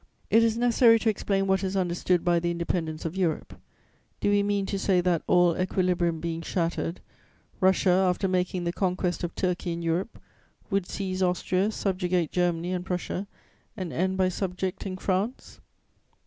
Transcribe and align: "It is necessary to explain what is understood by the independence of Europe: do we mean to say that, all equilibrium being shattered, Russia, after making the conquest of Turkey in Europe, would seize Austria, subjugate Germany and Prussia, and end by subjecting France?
"It 0.31 0.41
is 0.43 0.57
necessary 0.57 0.97
to 0.97 1.09
explain 1.11 1.45
what 1.45 1.63
is 1.63 1.77
understood 1.77 2.25
by 2.25 2.39
the 2.39 2.49
independence 2.49 3.05
of 3.05 3.15
Europe: 3.15 3.53
do 4.19 4.31
we 4.31 4.41
mean 4.41 4.65
to 4.65 4.79
say 4.79 4.99
that, 4.99 5.21
all 5.27 5.55
equilibrium 5.55 6.19
being 6.19 6.41
shattered, 6.41 7.01
Russia, 7.59 7.91
after 7.91 8.27
making 8.27 8.63
the 8.63 8.73
conquest 8.73 9.23
of 9.23 9.35
Turkey 9.35 9.73
in 9.73 9.83
Europe, 9.83 10.19
would 10.71 10.87
seize 10.87 11.21
Austria, 11.21 11.69
subjugate 11.69 12.31
Germany 12.31 12.73
and 12.73 12.83
Prussia, 12.83 13.27
and 13.77 13.93
end 13.93 14.17
by 14.17 14.27
subjecting 14.29 14.97
France? 14.97 15.59